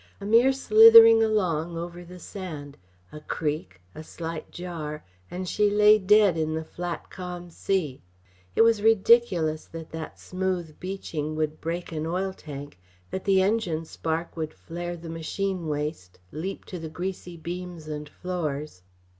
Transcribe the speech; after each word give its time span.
A 0.19 0.25
mere 0.25 0.51
slithering 0.51 1.21
along 1.21 1.77
over 1.77 2.03
the 2.03 2.17
sand, 2.17 2.75
a 3.11 3.19
creak, 3.19 3.79
a 3.93 4.03
slight 4.03 4.49
jar, 4.49 5.03
and 5.29 5.47
she 5.47 5.69
lay 5.69 5.99
dead 5.99 6.35
in 6.39 6.55
the 6.55 6.63
flat, 6.63 7.11
calm 7.11 7.51
sea 7.51 8.01
it 8.55 8.63
was 8.63 8.81
ridiculous 8.81 9.65
that 9.65 9.91
that 9.91 10.19
smooth 10.19 10.79
beaching 10.79 11.35
would 11.35 11.61
break 11.61 11.91
an 11.91 12.07
oil 12.07 12.33
tank, 12.33 12.79
that 13.11 13.25
the 13.25 13.43
engine 13.43 13.85
spark 13.85 14.35
would 14.35 14.55
flare 14.55 14.97
the 14.97 15.07
machine 15.07 15.67
waste, 15.67 16.17
leap 16.31 16.65
to 16.65 16.79
the 16.79 16.89
greasy 16.89 17.37
beams 17.37 17.87
and 17.87 18.09
floors. 18.09 18.81